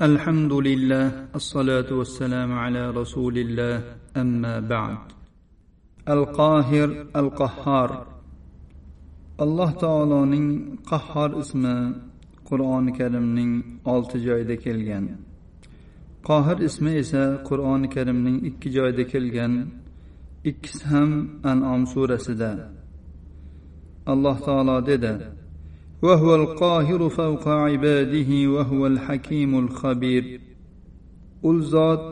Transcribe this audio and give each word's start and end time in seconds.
الحمد 0.00 0.52
لله 0.52 1.06
الصلاة 1.34 1.90
والسلام 1.92 2.50
على 2.52 2.90
رسول 2.90 3.38
الله 3.38 3.76
أما 4.16 4.54
بعد 4.60 4.98
القاهر 6.08 6.88
القهار 7.16 7.90
alloh 9.44 9.70
taoloning 9.84 10.48
qahhor 10.90 11.30
ismi 11.42 11.76
qur'oni 12.48 12.92
karimning 12.98 13.52
olti 13.92 14.16
joyida 14.26 14.56
kelgan 14.64 15.04
qohir 16.28 16.58
ismi 16.68 16.92
esa 17.02 17.22
qur'oni 17.48 17.88
karimning 17.96 18.38
ikki 18.48 18.68
joyida 18.76 19.04
kelgan 19.12 19.52
ikkisi 20.50 20.84
ham 20.92 21.10
anom 21.50 21.82
surasida 21.92 22.52
alloh 24.12 24.36
taolo 24.46 24.76
dedi 24.90 25.12
وهو 26.04 26.34
القاهر 26.34 27.08
فوق 27.08 27.48
عباده 27.48 28.30
وهو 28.54 28.86
الحكيم 28.86 29.58
الخبير 29.58 30.40
ul 31.42 31.58
zot 31.72 32.02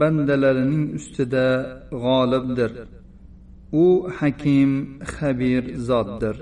bandalarining 0.00 0.84
ustida 0.98 1.46
g'olibdir 2.02 2.72
u 3.84 3.86
hakim 4.18 4.70
xabir 5.14 5.62
zotdir 5.88 6.36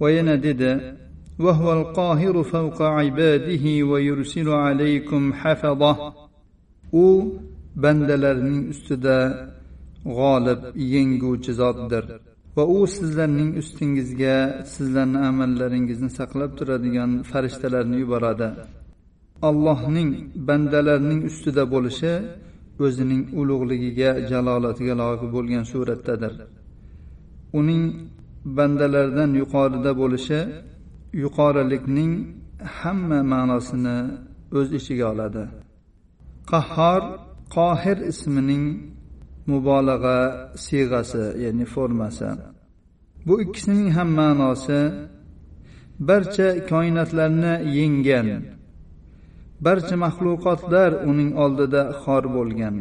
va 0.00 0.08
yana 0.16 0.36
dedi 0.46 0.72
وهو 1.44 1.68
القاهر 1.80 2.42
فوق 2.42 2.82
عباده 2.82 3.64
ويرسل 3.90 4.48
عليكم 4.48 5.22
حفظه 5.32 5.92
u 6.92 7.06
bandalarining 7.82 8.68
ustida 8.72 9.18
g'olib 10.04 10.60
yenguvchi 10.92 11.52
zotdir 11.60 12.04
Va 12.57 12.63
u 12.77 12.87
sizlarning 12.97 13.51
ustingizga 13.61 14.35
sizlarni 14.73 15.19
amallaringizni 15.29 16.09
saqlab 16.19 16.51
turadigan 16.59 17.11
farishtalarni 17.31 17.97
yuboradi. 18.03 18.49
Allohning 19.49 20.11
bandalarning 20.47 21.21
ustida 21.29 21.63
bo'lishi 21.73 22.13
o'zining 22.85 23.23
ulug'ligiga 23.39 24.09
jalolatiga 24.31 24.93
loyiq 25.01 25.23
bo'lgan 25.35 25.63
suratdadir. 25.71 26.33
Uning 27.59 27.83
bandalardan 28.57 29.31
yuqorida 29.41 29.91
bo'lishi 30.01 30.39
yuqorilikning 31.23 32.11
hamma 32.79 33.19
ma'nosini 33.33 33.97
o'z 34.59 34.67
ichiga 34.79 35.05
oladi. 35.13 35.43
Qahhor 36.51 37.01
qohir 37.57 37.97
ismining 38.11 38.65
mubolag'a 39.51 40.19
siyg'asi 40.65 41.23
ya'ni 41.43 41.65
formasi. 41.75 42.29
Bu 43.27 43.33
ikkisining 43.43 43.89
ham 43.97 44.09
ma'nosi 44.19 44.79
barcha 46.09 46.49
koinotlarni 46.71 47.53
yenggan 47.77 48.27
barcha 49.65 49.95
maxluqotlar 50.05 50.91
uning 51.09 51.31
oldida 51.43 51.81
xor 52.01 52.23
bo'lgan 52.35 52.75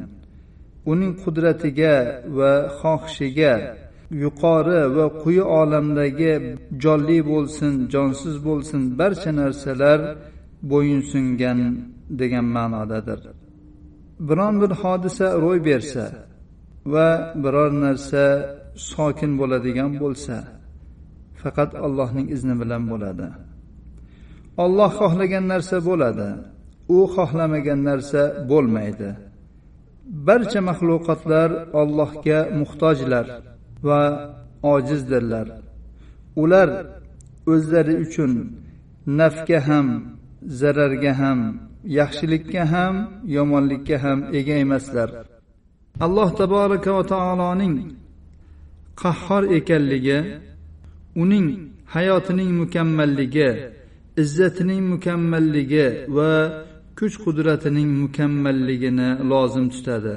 uning 0.92 1.12
qudratiga 1.22 1.96
va 2.38 2.52
xohishiga 2.80 3.54
yuqori 4.22 4.80
va 4.96 5.06
quyi 5.22 5.44
olamdagi 5.60 6.34
jonli 6.82 7.18
bo'lsin 7.30 7.72
jonsiz 7.94 8.36
bo'lsin 8.48 8.80
barcha 9.00 9.30
narsalar 9.40 10.00
bo'yinsungan 10.70 11.58
degan 12.20 12.46
ma'nodadir. 12.56 13.20
Biron 14.28 14.54
bir 14.62 14.72
hodisa 14.82 15.26
ro'y 15.44 15.60
bersa 15.70 16.04
va 16.92 17.08
biror 17.42 17.70
narsa 17.84 18.24
sokin 18.90 19.32
bo'ladigan 19.40 19.90
bo'lsa 20.02 20.36
faqat 21.40 21.70
allohning 21.86 22.27
izni 22.34 22.54
bilan 22.62 22.82
bo'ladi. 22.92 23.28
Olloh 24.64 24.90
xohlagan 25.00 25.44
narsa 25.52 25.77
bo'ladi 25.88 26.28
u 26.96 26.98
xohlamagan 27.14 27.80
narsa 27.88 28.22
bo'lmaydi. 28.50 29.10
Barcha 30.27 30.60
maxluqotlar 30.68 31.50
ollohga 31.80 32.40
muhtojlar 32.60 33.27
va 33.88 34.02
ojizdirlar. 34.74 35.46
Ular 36.42 36.68
o'zlari 37.52 37.95
uchun 38.05 38.33
nafga 39.20 39.61
ham 39.68 39.89
zararga 40.61 41.12
ham 41.22 41.40
yaxshilikka 41.98 42.62
ham 42.74 42.95
yomonlikka 43.36 43.96
ham 44.05 44.18
ega 44.39 44.55
emaslar. 44.64 45.11
Alloh 46.00 46.30
taboraka 46.40 46.90
va 46.96 47.02
taoloning 47.14 47.77
qahhor 49.02 49.42
ekanligi 49.58 50.18
uning 51.22 51.48
hayotining 51.94 52.50
mukammalligi 52.62 53.50
izzatining 54.22 54.83
mukammalligi 54.92 55.86
va 56.16 56.33
kuch 56.98 57.14
qudratining 57.24 57.90
mukammalligini 58.02 59.10
lozim 59.30 59.66
tutadi. 59.74 60.16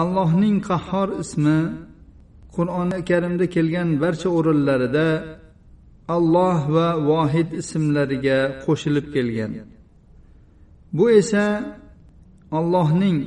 Allohning 0.00 0.56
qahhor 0.68 1.08
ismi 1.22 1.58
qur'oni 2.56 2.98
karimda 3.10 3.46
kelgan 3.54 3.88
barcha 4.02 4.28
o'rinlarida 4.38 5.08
alloh 6.16 6.58
va 6.76 6.88
vohid 7.10 7.48
ismlariga 7.60 8.38
qo'shilib 8.64 9.06
kelgan. 9.14 9.52
Bu 10.96 11.04
esa 11.20 11.46
allohning 12.58 13.18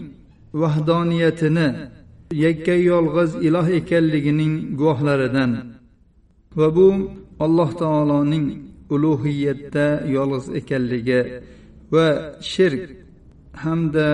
vahdoniyatini 0.62 1.68
yakka 2.44 2.74
yolg'iz 2.90 3.30
iloh 3.46 3.66
ekanligining 3.80 4.54
guvohlaridan 4.78 5.50
va 6.58 6.68
bu 6.76 6.88
alloh 7.44 7.70
taoloning 7.82 8.46
ulug'iyatda 8.94 9.86
yolg'iz 10.16 10.46
ekanligi 10.60 11.20
va 11.94 12.06
shirk 12.52 12.82
hamda 13.64 14.08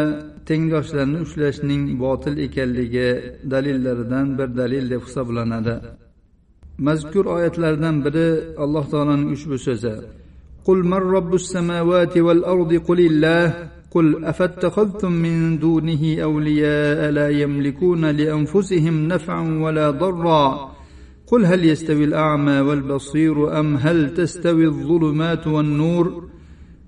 tengdoshlarni 0.49 1.19
ushlashning 1.27 1.83
botil 2.03 2.35
ekanligi 2.47 3.09
dalillaridan 3.53 4.27
bir 4.39 4.49
dalil 4.61 4.85
deb 4.93 5.03
hisoblanadi 5.07 5.75
mazkur 6.87 7.25
oyatlardan 7.37 7.97
biri 8.05 8.29
alloh 8.65 8.85
taoloning 8.93 9.31
ushbu 9.37 9.57
so'zi 9.69 9.95
قل 10.69 10.79
من 10.93 11.03
رب 11.17 11.33
السماوات 11.43 12.15
والأرض 12.27 12.73
قل 12.89 13.01
الله 13.11 13.45
قل 13.94 14.26
أفاتخذتم 14.26 15.12
من 15.12 15.60
دونه 15.60 16.18
أولياء 16.24 17.12
لا 17.12 17.30
يملكون 17.30 18.06
لأنفسهم 18.06 19.08
نفعا 19.08 19.60
ولا 19.64 19.92
ضرا 19.92 20.72
قل 21.28 21.46
هل 21.46 21.66
يستوي 21.66 22.04
الأعمى 22.04 22.60
والبصير 22.60 23.60
أم 23.60 23.76
هل 23.76 24.14
تستوي 24.14 24.66
الظلمات 24.66 25.48
والنور 25.48 26.30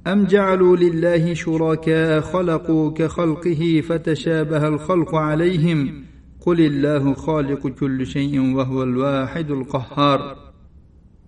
أم 0.07 0.25
جعلوا 0.25 0.77
لله 0.77 1.33
شركاء 1.33 2.21
خلقوا 2.21 2.91
كخلقه 2.91 3.81
فتشابه 3.87 4.67
الخلق 4.67 5.15
عليهم 5.15 6.03
قل 6.45 6.61
الله 6.61 7.13
خالق 7.13 7.67
كل 7.67 8.05
شيء 8.05 8.55
وهو 8.55 8.83
الواحد 8.83 9.51
القهار 9.51 10.45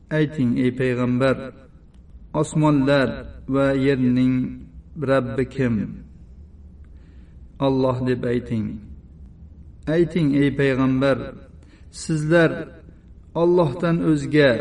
ayting 0.09 0.55
ey 0.63 0.71
payg'ambar 0.71 1.35
osmonlar 2.41 3.09
va 3.55 3.67
yerning 3.75 4.35
rabbi 5.11 5.45
kim? 5.49 5.75
Olloh 7.59 7.97
deb 8.07 8.23
ayting. 8.23 8.67
Ayting 9.95 10.27
ey 10.41 10.49
payg'ambar 10.59 11.17
sizlar 12.03 12.51
ollohdan 13.41 13.97
o'zga 14.11 14.51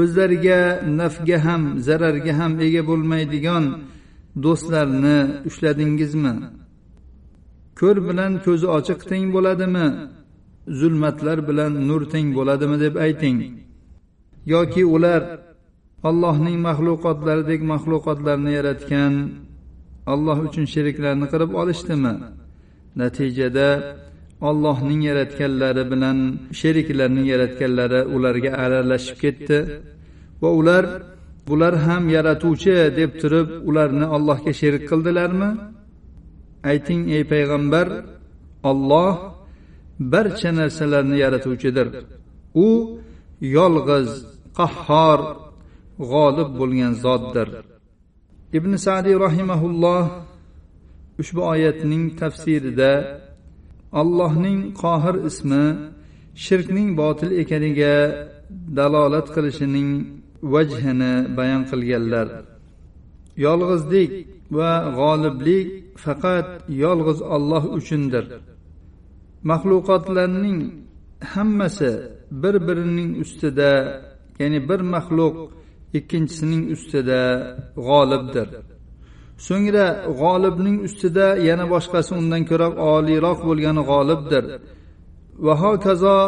o'zlariga 0.00 0.60
nafga 1.00 1.38
ham 1.46 1.62
zararga 1.86 2.32
ham 2.40 2.52
ega 2.66 2.82
bo'lmaydigan 2.90 3.64
do'stlarni 4.44 5.18
ushladingizmi? 5.48 6.34
Ko'r 7.78 7.98
bilan 8.08 8.32
ko'zi 8.44 8.66
ochiq 8.78 9.00
teng 9.10 9.26
bo'ladimi? 9.34 9.86
Zulmatlar 10.80 11.38
bilan 11.48 11.72
nur 11.88 12.02
teng 12.12 12.28
bo'ladimi 12.38 12.76
deb 12.84 12.94
ayting. 13.06 13.38
Yoki 14.52 14.82
ular 14.94 15.22
allohning 16.02 16.58
maxluqotlaridek 16.68 17.60
maxluqotlarni 17.72 18.50
yaratgan 18.58 19.14
alloh 20.12 20.38
uchun 20.46 20.64
sheriklarni 20.74 21.26
qilib 21.32 21.50
olishdimi? 21.60 22.14
Natijada 23.00 23.68
ollohning 24.48 25.00
yaratganlari 25.10 25.84
bilan 25.92 26.18
sheriklarning 26.60 27.26
yaratganlari 27.32 28.00
ularga 28.14 28.50
aralashib 28.64 29.16
ketdi 29.24 29.58
va 30.42 30.50
ular 30.60 30.84
bular 31.48 31.74
ham 31.86 32.02
yaratuvchi 32.16 32.76
deb 32.98 33.10
turib 33.20 33.48
ularni 33.68 34.06
allohga 34.16 34.52
sherik 34.60 34.84
qildilarmi? 34.90 35.50
Ayting 36.70 37.02
ey 37.16 37.22
payg'ambar 37.32 37.86
olloh 38.70 39.14
barcha 40.12 40.50
narsalarni 40.60 41.16
yaratuvchidir. 41.24 41.86
U 42.66 42.68
yolg'iz 43.56 44.10
qahhor 44.58 45.20
g'olib 46.10 46.50
bo'lgan 46.60 46.92
zotdir. 47.04 47.48
Ibn 48.58 48.72
sadiy 48.86 49.16
rahimaulloh 49.26 50.04
ushbu 51.20 51.42
oyatning 51.52 52.04
tafsirida 52.20 52.92
allohning 54.00 54.60
qohir 54.82 55.16
ismi 55.30 55.64
shirkning 56.44 56.88
botil 57.00 57.30
ekaniga 57.42 57.96
dalolat 58.78 59.26
qilishining 59.34 59.90
vajhini 60.52 61.14
bayon 61.38 61.62
qilganlar. 61.70 62.26
Yolg'izlik 63.44 64.12
va 64.58 64.72
g'oliblik 64.98 65.68
faqat 66.04 66.48
yolg'iz 66.84 67.20
Alloh 67.36 67.64
uchundir. 67.78 68.24
Maxluqotlarning 69.50 70.58
hammasi 71.32 71.92
bir 72.42 72.54
birining 72.66 73.10
ustida 73.22 73.72
ya'ni 74.40 74.60
bir 74.68 74.80
maxluq 74.94 75.34
ikkinchisining 75.98 76.62
ustida 76.74 77.20
g'olibdir. 77.88 78.48
So'ngra 79.46 79.86
g'olibning 80.20 80.76
ustida 80.88 81.26
yana 81.48 81.64
boshqasi 81.74 82.10
undan 82.20 82.42
ko'ra 82.50 82.68
oliyroq 82.94 83.38
bo'lgani 83.48 83.82
g'olibdir. 83.90 84.44
Va 85.44 85.54
hokazo 85.62 86.18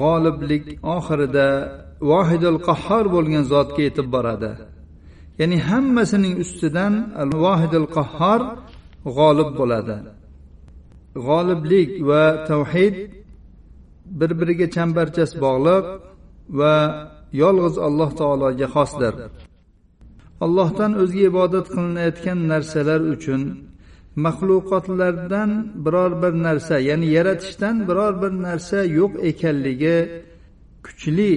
g'oliblik 0.00 0.64
oxirida 0.96 1.48
vohidul 2.10 2.58
qahhor 2.68 3.04
bo'lgan 3.14 3.44
zotga 3.52 3.80
yetib 3.88 4.06
boradi. 4.14 4.50
Ya'ni 5.40 5.58
hammasining 5.68 6.34
ustidan 6.44 6.94
al 7.22 7.30
vohidul 7.44 7.88
qahhor 7.96 8.40
g'olib 9.16 9.50
bo'ladi. 9.60 9.96
G'oliblik 11.26 11.90
va 12.08 12.24
tavhid 12.50 12.96
bir 14.18 14.30
biriga 14.40 14.66
chambarchas 14.76 15.30
bog'liq 15.44 15.84
va 16.58 16.74
yolg'iz 17.42 17.76
alloh 17.86 18.10
taologa 18.20 18.68
xosdir. 18.76 19.14
Allohdan 20.44 20.92
o'zga 21.02 21.22
ibodat 21.30 21.66
qilinayotgan 21.74 22.38
narsalar 22.52 23.00
uchun 23.14 23.42
maxluqotlardan 24.24 25.50
biror 25.84 26.12
bir 26.22 26.32
narsa 26.46 26.76
ya'ni 26.88 27.08
yaratishdan 27.16 27.76
biror 27.88 28.14
bir 28.22 28.32
narsa 28.46 28.78
yo'q 28.98 29.12
ekanligi 29.30 29.96
kuchli 30.84 31.32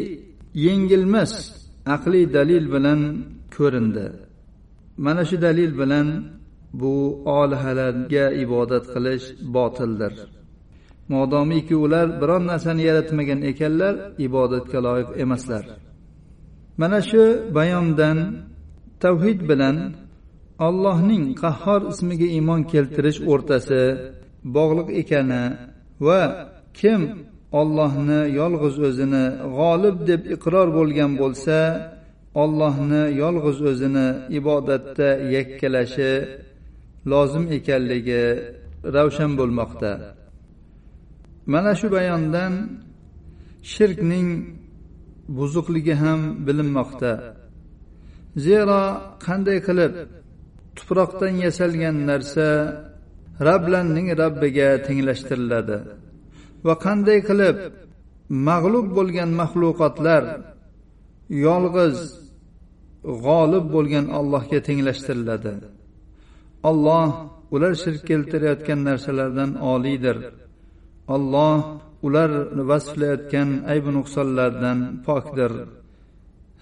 yengilmas 0.65 1.33
aqliy 1.95 2.25
dalil 2.37 2.65
bilan 2.75 3.01
ko'rindi. 3.55 4.05
Mana 5.05 5.23
shu 5.29 5.37
dalil 5.45 5.71
bilan 5.81 6.07
bu 6.81 6.93
olihalarga 7.39 8.25
ibodat 8.43 8.85
qilish 8.93 9.25
botildir. 9.55 10.13
Modomiki 11.13 11.75
ular 11.85 12.07
biron 12.21 12.43
narsani 12.51 12.83
yaratmagan 12.89 13.41
ekanlar 13.51 13.93
ibodatga 14.27 14.79
loyiq 14.87 15.09
emaslar. 15.23 15.65
Mana 16.81 16.99
shu 17.09 17.23
bayondan 17.57 18.17
tavhid 19.03 19.39
bilan 19.49 19.77
allohning 20.67 21.23
qahhor 21.43 21.81
ismiga 21.91 22.27
iymon 22.37 22.61
keltirish 22.71 23.19
o'rtasi 23.31 23.81
bog'liq 24.55 24.89
ekani 25.01 25.43
va 26.07 26.21
kim 26.79 27.01
ollohni 27.59 28.21
yolg'iz 28.39 28.75
o'zini 28.87 29.25
g'olib 29.57 29.97
deb 30.09 30.21
iqror 30.35 30.67
bo'lgan 30.77 31.11
bo'lsa 31.21 31.57
ollohni 32.43 33.03
yolg'iz 33.21 33.59
o'zini 33.69 34.07
ibodatda 34.39 35.09
yakkalashi 35.35 36.13
lozim 37.11 37.45
ekanligi 37.57 38.23
ravshan 38.95 39.31
bo'lmoqda. 39.39 39.91
Mana 41.53 41.71
shu 41.79 41.87
bayondan 41.97 42.53
shirkning 43.73 44.29
buzuqligi 45.37 45.95
ham 46.03 46.21
bilinmoqda. 46.45 47.11
Zero 48.45 48.81
qanday 49.25 49.59
qilib 49.67 49.93
tuproqdan 50.77 51.33
yasalgan 51.45 51.97
narsa 52.09 52.47
rablanning 53.47 54.07
rabbiga 54.21 54.69
tenglashtiriladi 54.87 55.77
va 56.65 56.73
qanday 56.85 57.19
qilib 57.29 57.57
mag'lub 58.49 58.87
bo'lgan 58.97 59.29
maxluqotlar 59.41 60.23
yolg'iz 61.45 61.97
g'olib 63.25 63.65
bo'lgan 63.75 64.05
allohga 64.19 64.59
tenglashtiriladi. 64.67 65.53
Olloh 66.69 67.07
ular 67.55 67.73
shirk 67.83 68.01
keltirayotgan 68.09 68.79
narsalardan 68.89 69.51
oliydir 69.73 70.17
olloh 71.15 71.57
ular 72.06 72.30
vasflayotgan 72.70 73.48
aybu 73.72 73.90
nuqsonlardan 73.98 74.78
pokdir 75.06 75.52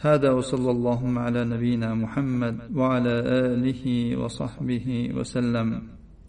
هذا 0.01 0.31
وصلى 0.31 0.71
اللهم 0.71 1.19
على 1.19 1.45
نبينا 1.45 1.95
محمد 1.95 2.57
وعلى 2.73 3.15
اله 3.45 4.17
وصحبه 4.17 4.87
وسلم 5.17 5.69